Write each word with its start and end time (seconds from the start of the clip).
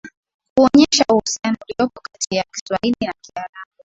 kuonesha 0.55 1.03
uhusiano 1.11 1.57
uliopo 1.69 2.01
katiya 2.03 2.43
Kiswahili 2.51 2.95
na 3.01 3.13
Kiarabu 3.21 3.67